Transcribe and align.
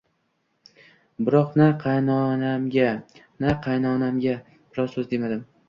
Biroq 1.27 1.51
na 1.61 1.67
qaynopamga, 1.83 2.87
na 3.47 3.55
qaynonamga 3.69 4.37
biror 4.51 4.93
so`z 4.99 5.09
demadim 5.17 5.49